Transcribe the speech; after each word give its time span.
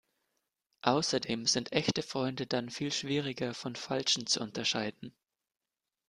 Außerdem 0.81 1.45
sind 1.45 1.73
echte 1.73 2.01
Freunde 2.01 2.47
dann 2.47 2.71
viel 2.71 2.91
schwieriger 2.91 3.53
von 3.53 3.75
falschen 3.75 4.25
zu 4.25 4.39
unterscheiden. 4.41 5.13